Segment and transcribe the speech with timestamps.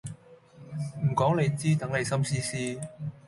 [1.05, 2.81] 唔講你知，等你心思思